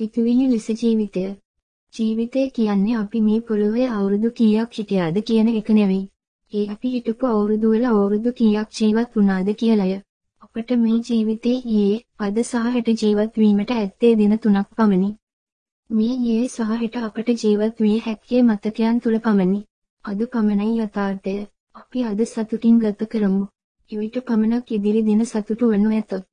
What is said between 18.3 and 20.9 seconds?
මතකයන් තුල පමණි. අද පමණයි